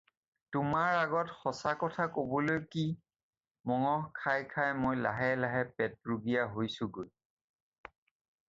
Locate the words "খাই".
4.23-4.73